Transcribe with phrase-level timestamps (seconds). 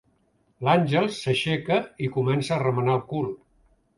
[0.67, 3.29] L'Àngels s'aixeca i comença a remenar el cul.